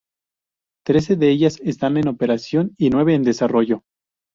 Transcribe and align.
Trece 0.83 1.15
de 1.15 1.29
ellas 1.29 1.59
están 1.63 1.95
en 1.97 2.07
operación 2.07 2.73
y 2.79 2.89
nueve 2.89 3.13
en 3.13 3.21
desarrollo. 3.21 3.83